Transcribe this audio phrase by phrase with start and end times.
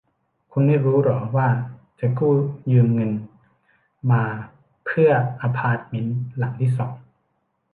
[0.51, 1.47] คุณไม่รู้หรอว่า
[1.95, 2.33] เธอกู้
[2.71, 3.11] ยืมเงิน
[4.11, 4.23] มา
[4.85, 6.93] เพื่ออพาร์ตเม้นหลังที่สอง